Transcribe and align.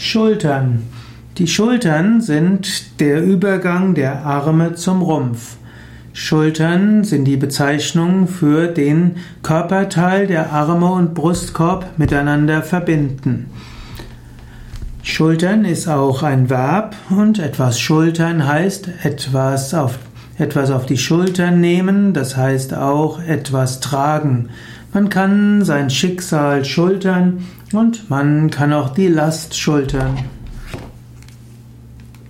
Schultern. 0.00 0.84
Die 1.36 1.46
Schultern 1.46 2.22
sind 2.22 3.00
der 3.00 3.22
Übergang 3.22 3.94
der 3.94 4.24
Arme 4.24 4.74
zum 4.74 5.02
Rumpf. 5.02 5.56
Schultern 6.14 7.04
sind 7.04 7.26
die 7.26 7.36
Bezeichnung 7.36 8.26
für 8.26 8.68
den 8.68 9.16
Körperteil, 9.42 10.26
der 10.26 10.54
Arme 10.54 10.90
und 10.90 11.12
Brustkorb 11.12 11.98
miteinander 11.98 12.62
verbinden. 12.62 13.50
Schultern 15.02 15.66
ist 15.66 15.86
auch 15.86 16.22
ein 16.22 16.48
Verb 16.48 16.96
und 17.10 17.38
etwas 17.38 17.78
schultern 17.78 18.46
heißt 18.46 18.88
etwas 19.02 19.74
auf, 19.74 19.98
etwas 20.40 20.70
auf 20.70 20.86
die 20.86 20.98
Schultern 20.98 21.60
nehmen, 21.60 22.12
das 22.12 22.36
heißt 22.36 22.74
auch 22.74 23.22
etwas 23.22 23.80
tragen. 23.80 24.48
Man 24.92 25.08
kann 25.08 25.64
sein 25.64 25.90
Schicksal 25.90 26.64
schultern 26.64 27.46
und 27.72 28.10
man 28.10 28.50
kann 28.50 28.72
auch 28.72 28.90
die 28.90 29.08
Last 29.08 29.56
schultern. 29.56 30.18